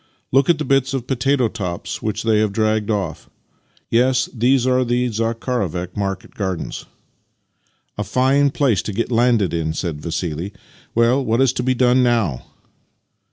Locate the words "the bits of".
0.57-1.05